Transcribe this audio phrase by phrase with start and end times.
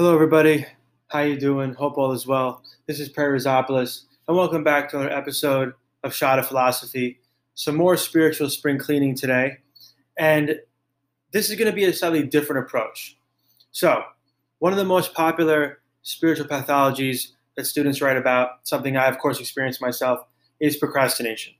[0.00, 0.64] Hello, everybody.
[1.08, 1.74] How you doing?
[1.74, 2.62] Hope all is well.
[2.86, 7.20] This is Perry Rizopoulos, and welcome back to another episode of Shot of Philosophy.
[7.52, 9.58] Some more spiritual spring cleaning today,
[10.18, 10.58] and
[11.32, 13.18] this is going to be a slightly different approach.
[13.72, 14.02] So,
[14.58, 19.38] one of the most popular spiritual pathologies that students write about, something I, of course,
[19.38, 20.20] experienced myself,
[20.60, 21.52] is procrastination.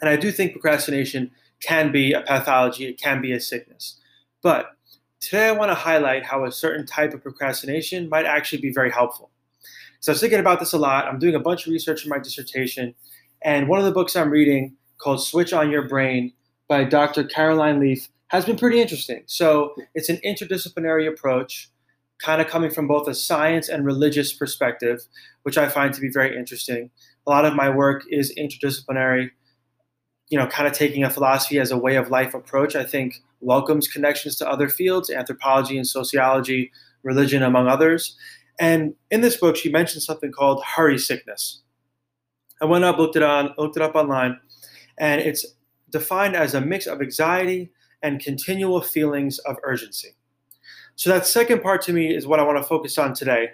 [0.00, 3.98] And I do think procrastination can be a pathology, it can be a sickness.
[4.44, 4.76] But
[5.22, 8.90] Today, I want to highlight how a certain type of procrastination might actually be very
[8.90, 9.30] helpful.
[10.00, 11.06] So, I was thinking about this a lot.
[11.06, 12.92] I'm doing a bunch of research for my dissertation,
[13.40, 16.32] and one of the books I'm reading called Switch on Your Brain
[16.66, 17.22] by Dr.
[17.22, 19.22] Caroline Leaf has been pretty interesting.
[19.26, 21.70] So, it's an interdisciplinary approach,
[22.20, 25.04] kind of coming from both a science and religious perspective,
[25.44, 26.90] which I find to be very interesting.
[27.28, 29.30] A lot of my work is interdisciplinary
[30.32, 33.20] you know, kind of taking a philosophy as a way of life approach, I think
[33.42, 38.16] welcomes connections to other fields, anthropology and sociology, religion, among others.
[38.58, 41.60] And in this book, she mentioned something called hurry sickness.
[42.62, 44.40] I went up, looked it on, looked it up online,
[44.98, 45.44] and it's
[45.90, 47.70] defined as a mix of anxiety
[48.02, 50.16] and continual feelings of urgency.
[50.96, 53.50] So that second part to me is what I want to focus on today,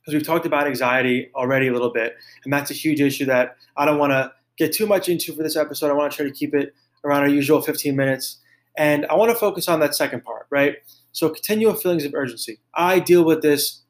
[0.00, 3.56] because we've talked about anxiety already a little bit, and that's a huge issue that
[3.76, 5.90] I don't want to get too much into for this episode.
[5.90, 8.38] I want to try to keep it around our usual 15 minutes.
[8.76, 10.76] And I want to focus on that second part, right?
[11.12, 12.58] So, continual feelings of urgency.
[12.74, 13.82] I deal with this,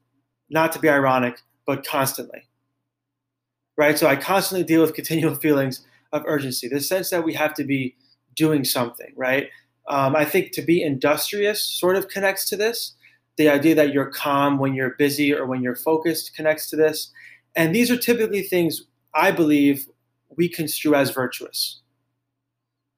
[0.49, 2.47] not to be ironic, but constantly,
[3.77, 3.97] right?
[3.97, 7.65] So, I constantly deal with continual feelings of urgency, the sense that we have to
[7.65, 7.95] be
[8.35, 9.49] doing something, right?
[9.89, 12.93] Um, I think to be industrious sort of connects to this.
[13.37, 17.11] The idea that you're calm when you're busy or when you're focused connects to this.
[17.55, 19.87] And these are typically things I believe
[20.37, 21.81] we construe as virtuous.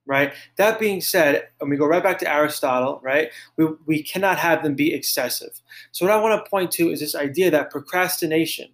[0.05, 0.33] Right?
[0.57, 3.29] That being said, and we go right back to Aristotle, right?
[3.57, 5.61] We, we cannot have them be excessive.
[5.91, 8.69] So, what I want to point to is this idea that procrastination,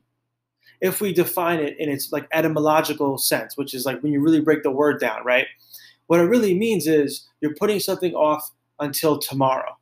[0.80, 4.39] if we define it in its like etymological sense, which is like when you really
[4.39, 5.47] break the word down, right?
[6.07, 9.78] What it really means is you're putting something off until tomorrow.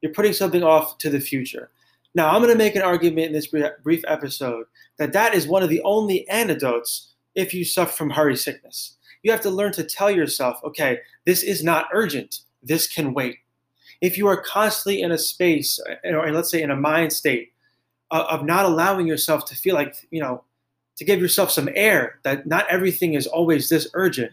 [0.00, 1.70] You're putting something off to the future.
[2.14, 4.66] Now, I'm going to make an argument in this brief episode
[4.98, 8.96] that that is one of the only antidotes if you suffer from hurry sickness.
[9.22, 12.40] You have to learn to tell yourself, okay, this is not urgent.
[12.62, 13.38] This can wait.
[14.00, 17.52] If you are constantly in a space, or let's say in a mind state,
[18.10, 20.44] uh, of not allowing yourself to feel like, you know,
[20.96, 24.32] to give yourself some air, that not everything is always this urgent,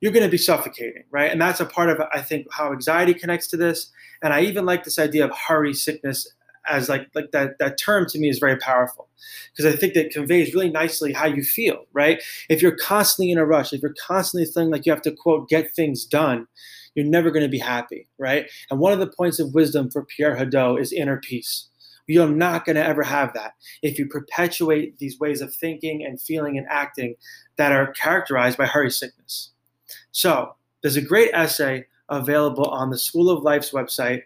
[0.00, 1.32] you're going to be suffocating, right?
[1.32, 3.90] And that's a part of, I think, how anxiety connects to this.
[4.22, 6.32] And I even like this idea of hurry sickness
[6.68, 9.08] as like like that that term to me is very powerful
[9.50, 12.22] because I think that conveys really nicely how you feel, right?
[12.48, 15.48] If you're constantly in a rush, if you're constantly feeling like you have to quote
[15.48, 16.46] get things done,
[16.94, 18.50] you're never going to be happy, right?
[18.70, 21.68] And one of the points of wisdom for Pierre Hadot is inner peace.
[22.06, 23.52] You're not going to ever have that
[23.82, 27.16] if you perpetuate these ways of thinking and feeling and acting
[27.56, 29.50] that are characterized by hurry sickness.
[30.10, 34.22] So, there's a great essay available on the School of Life's website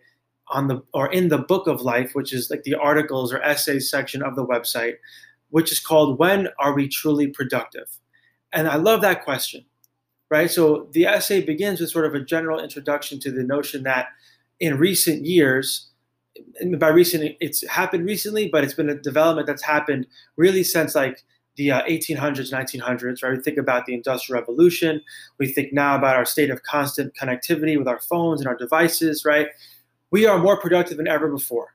[0.53, 3.91] on the or in the book of life, which is like the articles or essays
[3.91, 4.95] section of the website,
[5.51, 7.89] which is called When Are We Truly Productive?
[8.53, 9.65] And I love that question,
[10.31, 10.51] right?
[10.51, 14.09] So the essay begins with sort of a general introduction to the notion that
[14.61, 15.89] in recent years,
[16.79, 21.25] by recent, it's happened recently, but it's been a development that's happened really since like
[21.57, 23.37] the uh, 1800s, 1900s, right?
[23.37, 25.03] We think about the Industrial Revolution.
[25.39, 29.25] We think now about our state of constant connectivity with our phones and our devices,
[29.25, 29.49] right?
[30.13, 31.75] We are more productive than ever before.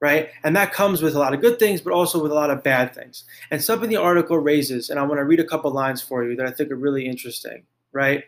[0.00, 0.30] Right?
[0.42, 2.62] And that comes with a lot of good things, but also with a lot of
[2.62, 3.24] bad things.
[3.50, 6.36] And something the article raises, and I want to read a couple lines for you
[6.36, 8.24] that I think are really interesting, right?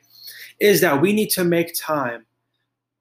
[0.59, 2.25] Is that we need to make time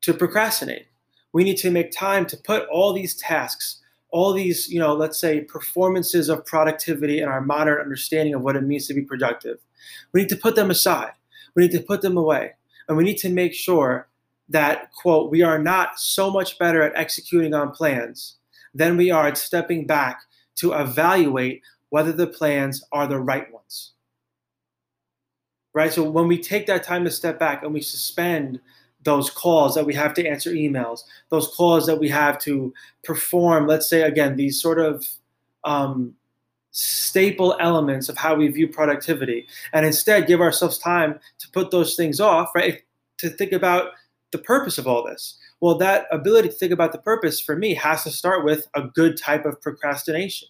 [0.02, 0.88] to procrastinate.
[1.32, 5.20] We need to make time to put all these tasks, all these, you know, let's
[5.20, 9.58] say performances of productivity and our modern understanding of what it means to be productive.
[10.12, 11.14] We need to put them aside.
[11.56, 12.52] We need to put them away.
[12.88, 14.08] And we need to make sure
[14.50, 18.36] that, quote, we are not so much better at executing on plans
[18.74, 20.20] than we are at stepping back
[20.56, 23.94] to evaluate whether the plans are the right ones.
[25.74, 25.92] Right?
[25.92, 28.60] So when we take that time to step back and we suspend
[29.04, 32.74] those calls that we have to answer emails, those calls that we have to
[33.04, 35.08] perform, let's say again, these sort of
[35.64, 36.16] um,
[36.72, 41.96] staple elements of how we view productivity, and instead give ourselves time to put those
[41.96, 42.84] things off, right?
[43.20, 43.92] To think about
[44.32, 45.38] the purpose of all this?
[45.62, 48.84] Well, that ability to think about the purpose for me has to start with a
[48.84, 50.48] good type of procrastination.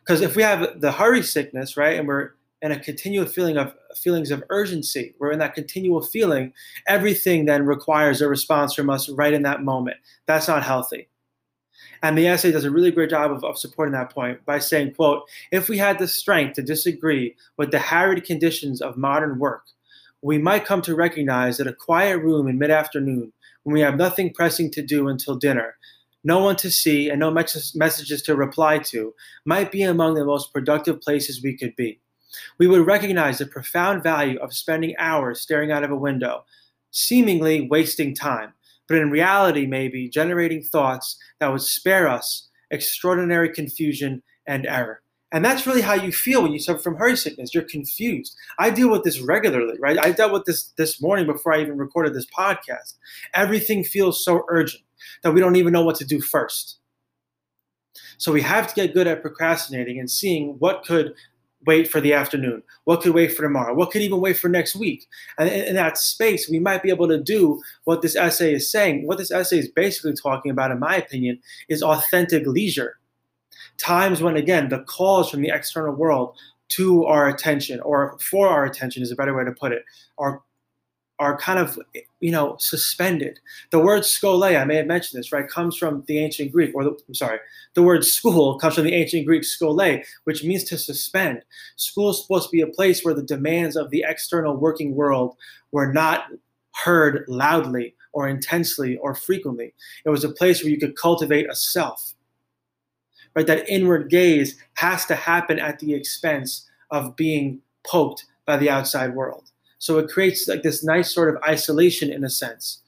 [0.00, 2.32] Because if we have the hurry sickness, right, and we're
[2.64, 5.14] in a continual feeling of feelings of urgency.
[5.18, 6.54] We're in that continual feeling.
[6.88, 9.98] Everything then requires a response from us right in that moment.
[10.26, 11.08] That's not healthy.
[12.02, 14.94] And the essay does a really great job of, of supporting that point by saying,
[14.94, 19.64] quote, if we had the strength to disagree with the harried conditions of modern work,
[20.24, 23.30] we might come to recognize that a quiet room in mid-afternoon
[23.62, 25.76] when we have nothing pressing to do until dinner,
[26.24, 29.12] no one to see, and no messages to reply to,
[29.44, 32.00] might be among the most productive places we could be.
[32.58, 36.46] We would recognize the profound value of spending hours staring out of a window,
[36.90, 38.54] seemingly wasting time,
[38.88, 45.02] but in reality, maybe generating thoughts that would spare us extraordinary confusion and error.
[45.34, 47.52] And that's really how you feel when you suffer from hurry sickness.
[47.52, 48.36] You're confused.
[48.58, 49.98] I deal with this regularly, right?
[50.02, 52.94] I dealt with this this morning before I even recorded this podcast.
[53.34, 54.84] Everything feels so urgent
[55.22, 56.78] that we don't even know what to do first.
[58.16, 61.14] So we have to get good at procrastinating and seeing what could
[61.66, 62.62] wait for the afternoon?
[62.84, 63.74] What could wait for tomorrow?
[63.74, 65.06] What could even wait for next week?
[65.38, 69.06] And in that space, we might be able to do what this essay is saying.
[69.06, 72.98] What this essay is basically talking about, in my opinion, is authentic leisure.
[73.78, 76.36] Times when, again, the calls from the external world
[76.70, 79.84] to our attention, or for our attention is a better way to put it,
[80.18, 80.42] are
[81.20, 81.78] are kind of
[82.20, 83.38] you know suspended.
[83.70, 86.84] The word skole, I may have mentioned this, right, comes from the ancient Greek, or
[86.84, 87.38] the, I'm sorry,
[87.74, 91.42] the word school comes from the ancient Greek skole, which means to suspend.
[91.76, 95.36] School is supposed to be a place where the demands of the external working world
[95.72, 96.24] were not
[96.84, 99.74] heard loudly or intensely or frequently.
[100.04, 102.13] It was a place where you could cultivate a self.
[103.34, 108.70] Right, that inward gaze has to happen at the expense of being poked by the
[108.70, 109.50] outside world.
[109.78, 112.80] So it creates like this nice sort of isolation in a sense.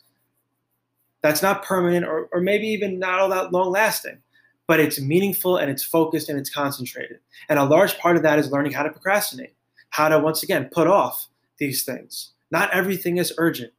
[1.23, 4.19] That's not permanent or, or maybe even not all that long lasting,
[4.67, 7.19] but it's meaningful and it's focused and it's concentrated.
[7.49, 9.55] And a large part of that is learning how to procrastinate,
[9.91, 11.27] how to once again put off
[11.59, 12.31] these things.
[12.51, 13.73] Not everything is urgent.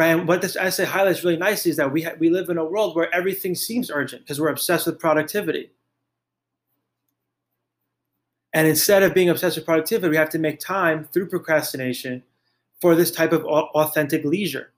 [0.00, 0.16] Right?
[0.16, 2.64] And what this essay highlights really nicely is that we, ha- we live in a
[2.64, 5.72] world where everything seems urgent because we're obsessed with productivity.
[8.54, 12.22] And instead of being obsessed with productivity, we have to make time through procrastination
[12.80, 14.72] for this type of authentic leisure.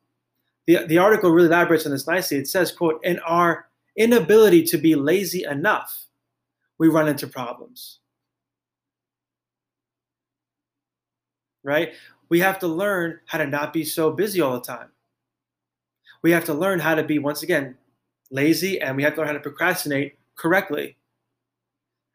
[0.67, 2.39] The, the article really elaborates on this nicely.
[2.39, 6.07] It says, quote, in our inability to be lazy enough,
[6.79, 8.01] we run into problems.
[11.63, 11.93] Right?
[12.29, 14.89] We have to learn how to not be so busy all the time.
[16.23, 17.77] We have to learn how to be, once again,
[18.31, 20.97] lazy and we have to learn how to procrastinate correctly.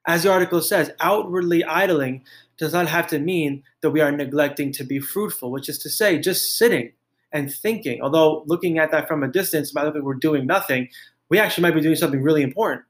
[0.08, 2.24] As the article says, outwardly idling
[2.58, 5.90] does not have to mean that we are neglecting to be fruitful, which is to
[5.90, 6.94] say, just sitting
[7.34, 8.02] and thinking.
[8.02, 10.88] Although looking at that from a distance might look like we're doing nothing,
[11.30, 12.84] we actually might be doing something really important.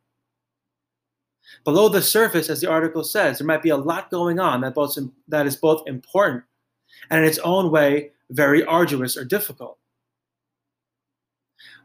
[1.63, 4.75] Below the surface, as the article says, there might be a lot going on that,
[4.75, 4.97] both,
[5.27, 6.43] that is both important
[7.09, 9.79] and in its own way very arduous or difficult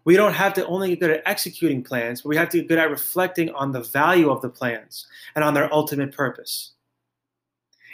[0.05, 2.69] we don't have to only get good at executing plans, but we have to get
[2.69, 6.73] good at reflecting on the value of the plans and on their ultimate purpose.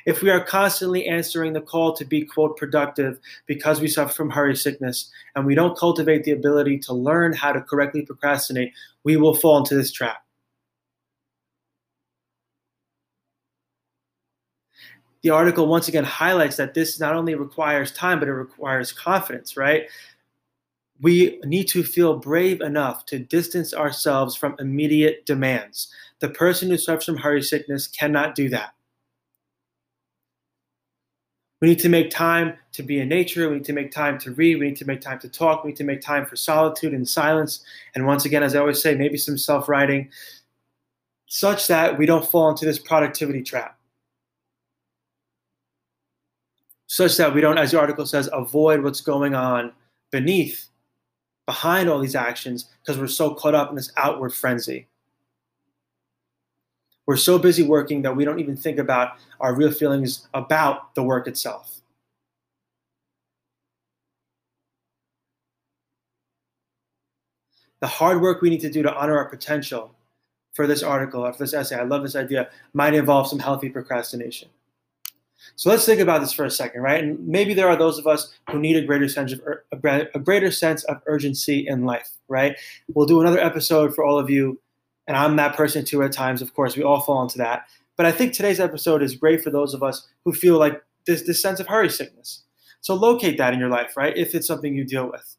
[0.07, 4.31] If we are constantly answering the call to be, quote, productive because we suffer from
[4.31, 8.73] hurry sickness and we don't cultivate the ability to learn how to correctly procrastinate,
[9.05, 10.25] we will fall into this trap.
[15.23, 19.57] The article once again highlights that this not only requires time, but it requires confidence,
[19.57, 19.89] right?
[21.01, 25.93] We need to feel brave enough to distance ourselves from immediate demands.
[26.21, 28.75] The person who suffers from hurry sickness cannot do that.
[31.61, 33.49] We need to make time to be in nature.
[33.49, 34.61] We need to make time to read.
[34.61, 35.65] We need to make time to talk.
[35.65, 37.65] We need to make time for solitude and silence.
[37.95, 40.09] And once again, as I always say, maybe some self writing,
[41.27, 43.77] such that we don't fall into this productivity trap.
[46.87, 49.73] Such that we don't, as the article says, avoid what's going on
[50.11, 50.69] beneath
[51.49, 54.87] behind all these actions because we're so caught up in this outward frenzy.
[57.07, 61.03] We're so busy working that we don't even think about our real feelings about the
[61.03, 61.81] work itself.
[67.81, 69.95] The hard work we need to do to honor our potential
[70.53, 73.71] for this article or for this essay, I love this idea, might involve some healthy
[73.71, 74.51] procrastination.
[75.57, 77.03] So let's think about this for a second, right?
[77.03, 79.41] And maybe there are those of us who need a greater sense of
[79.73, 82.57] a greater sense of urgency in life, right?
[82.93, 84.61] We'll do another episode for all of you,
[85.07, 86.43] and I'm that person too at times.
[86.43, 87.67] Of course, we all fall into that.
[87.97, 91.23] But I think today's episode is great for those of us who feel like this
[91.23, 92.45] this sense of hurry sickness.
[92.81, 94.17] So locate that in your life, right?
[94.17, 95.37] If it's something you deal with.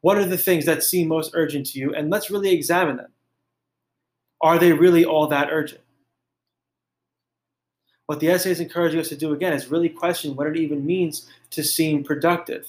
[0.00, 1.94] What are the things that seem most urgent to you?
[1.94, 3.12] And let's really examine them.
[4.42, 5.83] Are they really all that urgent?
[8.06, 10.84] What the essay is encouraging us to do again is really question what it even
[10.84, 12.66] means to seem productive.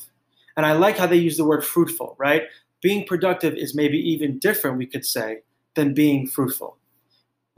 [0.55, 2.43] And I like how they use the word fruitful, right?
[2.81, 5.41] Being productive is maybe even different, we could say,
[5.75, 6.77] than being fruitful.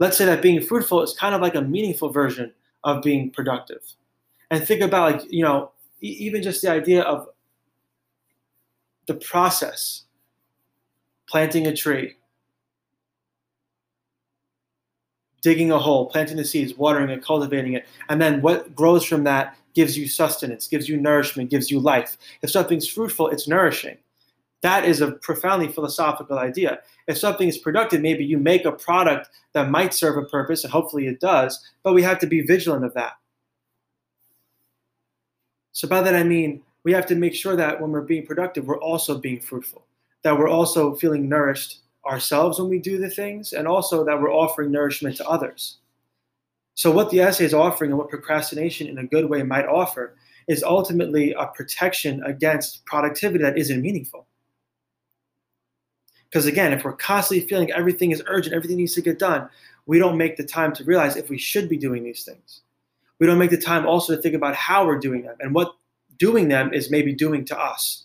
[0.00, 2.52] Let's say that being fruitful is kind of like a meaningful version
[2.84, 3.82] of being productive.
[4.50, 7.28] And think about, like, you know, even just the idea of
[9.06, 10.04] the process
[11.28, 12.16] planting a tree,
[15.40, 19.24] digging a hole, planting the seeds, watering it, cultivating it, and then what grows from
[19.24, 22.16] that gives you sustenance, gives you nourishment, gives you life.
[22.42, 23.96] If something's fruitful, it's nourishing.
[24.62, 26.80] That is a profoundly philosophical idea.
[27.06, 30.72] If something is productive, maybe you make a product that might serve a purpose, and
[30.72, 33.12] hopefully it does, but we have to be vigilant of that.
[35.72, 38.66] So, by that I mean, we have to make sure that when we're being productive,
[38.66, 39.84] we're also being fruitful,
[40.22, 44.32] that we're also feeling nourished ourselves when we do the things, and also that we're
[44.32, 45.78] offering nourishment to others.
[46.74, 50.14] So, what the essay is offering and what procrastination in a good way might offer
[50.46, 54.26] is ultimately a protection against productivity that isn't meaningful.
[56.30, 59.48] Because again, if we're constantly feeling everything is urgent, everything needs to get done,
[59.86, 62.60] we don't make the time to realize if we should be doing these things.
[63.18, 65.74] We don't make the time also to think about how we're doing them and what
[66.18, 68.04] doing them is maybe doing to us.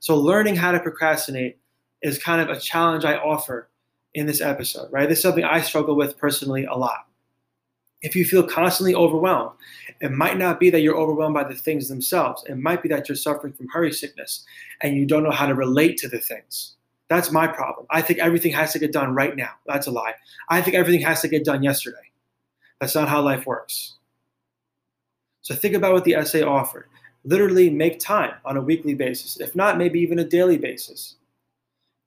[0.00, 1.58] So, learning how to procrastinate
[2.06, 3.68] is kind of a challenge I offer
[4.14, 5.08] in this episode, right?
[5.08, 7.06] This is something I struggle with personally a lot.
[8.02, 9.52] If you feel constantly overwhelmed,
[10.00, 12.44] it might not be that you're overwhelmed by the things themselves.
[12.48, 14.44] It might be that you're suffering from hurry sickness
[14.82, 16.76] and you don't know how to relate to the things.
[17.08, 17.86] That's my problem.
[17.90, 19.50] I think everything has to get done right now.
[19.66, 20.14] That's a lie.
[20.48, 21.96] I think everything has to get done yesterday.
[22.80, 23.94] That's not how life works.
[25.40, 26.86] So think about what the essay offered.
[27.24, 31.16] Literally make time on a weekly basis, if not, maybe even a daily basis,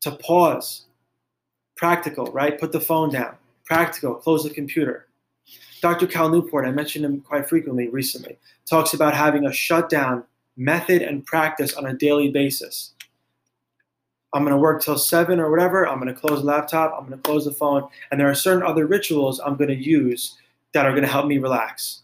[0.02, 0.86] to pause.
[1.76, 2.60] Practical, right?
[2.60, 3.36] Put the phone down.
[3.66, 5.08] Practical, close the computer.
[5.82, 6.08] Dr.
[6.08, 8.38] Cal Newport, I mentioned him quite frequently recently,
[8.70, 10.24] talks about having a shutdown
[10.58, 12.94] method and practice on a daily basis.
[14.34, 15.88] I'm going to work till seven or whatever.
[15.88, 16.94] I'm going to close the laptop.
[16.96, 17.88] I'm going to close the phone.
[18.12, 20.38] And there are certain other rituals I'm going to use
[20.74, 22.02] that are going to help me relax.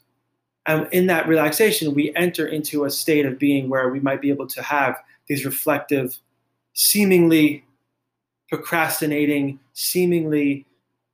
[0.65, 4.29] And in that relaxation, we enter into a state of being where we might be
[4.29, 4.97] able to have
[5.27, 6.17] these reflective,
[6.73, 7.63] seemingly
[8.55, 10.65] procrastinating, seemingly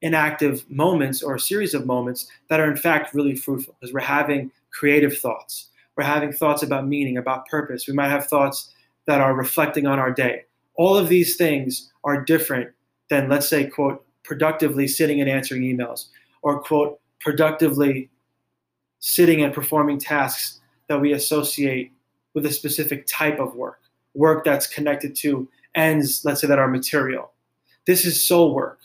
[0.03, 3.99] inactive moments or a series of moments that are in fact really fruitful because we're
[3.99, 5.69] having creative thoughts.
[5.95, 7.87] We're having thoughts about meaning, about purpose.
[7.87, 8.71] We might have thoughts
[9.07, 10.45] that are reflecting on our day.
[10.75, 12.69] All of these things are different
[13.09, 16.07] than, let's say, quote, productively sitting and answering emails
[16.43, 18.09] or, quote, productively
[18.99, 21.91] sitting and performing tasks that we associate
[22.33, 23.81] with a specific type of work,
[24.13, 27.30] work that's connected to ends, let's say, that are material.
[27.87, 28.79] This is soul work.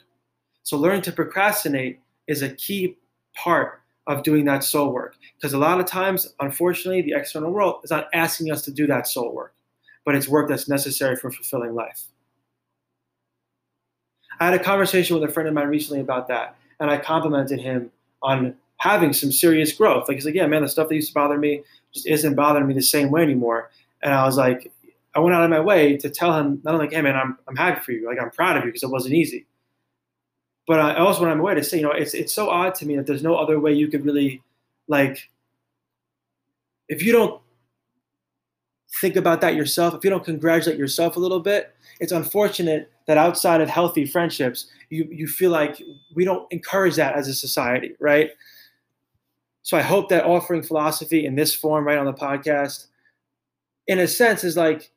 [0.62, 2.96] So, learning to procrastinate is a key
[3.34, 5.16] part of doing that soul work.
[5.36, 8.86] Because a lot of times, unfortunately, the external world is not asking us to do
[8.86, 9.54] that soul work,
[10.04, 12.04] but it's work that's necessary for fulfilling life.
[14.38, 17.60] I had a conversation with a friend of mine recently about that, and I complimented
[17.60, 17.90] him
[18.22, 20.08] on having some serious growth.
[20.08, 21.62] Like he's like, yeah, man, the stuff that used to bother me
[21.92, 23.70] just isn't bothering me the same way anymore.
[24.02, 24.70] And I was like,
[25.16, 27.38] I went out of my way to tell him not only, like, hey man, I'm
[27.48, 29.46] I'm happy for you, like I'm proud of you because it wasn't easy.
[30.66, 32.50] But I also went out of my way to say, you know, it's it's so
[32.50, 34.42] odd to me that there's no other way you could really,
[34.88, 35.30] like,
[36.88, 37.40] if you don't
[39.00, 43.16] think about that yourself, if you don't congratulate yourself a little bit, it's unfortunate that
[43.16, 45.80] outside of healthy friendships, you you feel like
[46.14, 48.32] we don't encourage that as a society, right?
[49.62, 52.88] So I hope that offering philosophy in this form, right on the podcast,
[53.86, 54.90] in a sense, is like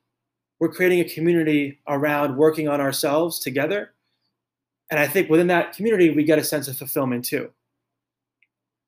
[0.60, 3.92] we're creating a community around working on ourselves together.
[4.90, 7.50] And I think within that community, we get a sense of fulfillment too.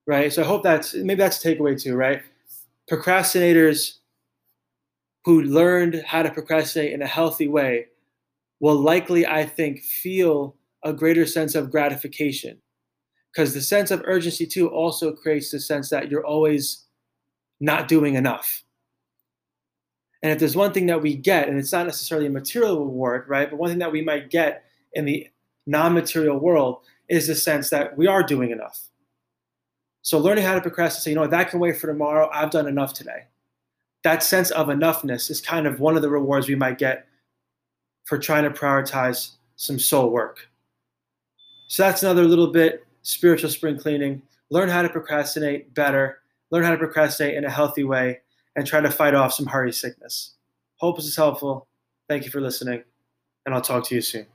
[0.06, 0.32] Right.
[0.32, 2.22] So I hope that's maybe that's a takeaway too, right?
[2.90, 3.98] Procrastinators
[5.24, 7.86] who learned how to procrastinate in a healthy way
[8.60, 12.60] will likely, I think, feel a greater sense of gratification
[13.32, 16.84] because the sense of urgency too also creates the sense that you're always
[17.60, 18.64] not doing enough.
[20.22, 23.28] And if there's one thing that we get, and it's not necessarily a material reward,
[23.28, 23.50] right?
[23.50, 25.28] But one thing that we might get in the
[25.66, 28.88] non material world is the sense that we are doing enough.
[30.02, 32.28] So learning how to procrastinate, say, you know, that can wait for tomorrow.
[32.32, 33.24] I've done enough today.
[34.04, 37.06] That sense of enoughness is kind of one of the rewards we might get
[38.04, 40.48] for trying to prioritize some soul work.
[41.68, 46.18] So that's another little bit spiritual spring cleaning, learn how to procrastinate better,
[46.50, 48.20] learn how to procrastinate in a healthy way,
[48.56, 50.34] and try to fight off some hurry sickness.
[50.76, 51.68] Hope this is helpful.
[52.08, 52.82] Thank you for listening,
[53.46, 54.26] and I'll talk to you soon.